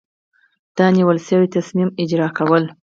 [0.75, 2.63] د نیول شوي تصمیم اجرا کول.